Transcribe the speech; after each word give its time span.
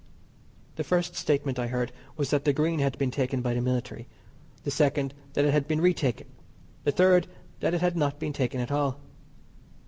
The 0.77 0.83
first 0.83 1.15
statement 1.15 1.59
I 1.59 1.67
heard 1.67 1.91
was 2.17 2.31
that 2.31 2.43
the 2.43 2.53
Green 2.53 2.79
had 2.79 2.97
been 2.97 3.11
taken 3.11 3.43
by 3.43 3.53
the 3.53 3.61
military; 3.61 4.07
the 4.63 4.71
second 4.71 5.13
that 5.33 5.45
it 5.45 5.51
had 5.53 5.67
been 5.67 5.79
re 5.79 5.93
taken; 5.93 6.25
the 6.85 6.91
third 6.91 7.27
that 7.59 7.75
it 7.75 7.81
had 7.81 7.95
not 7.95 8.17
been 8.17 8.33
taken 8.33 8.59
at 8.59 8.71
all. 8.71 8.99